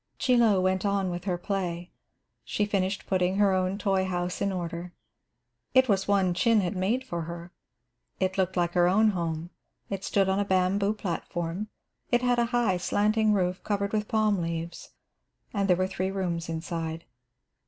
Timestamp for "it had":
12.09-12.39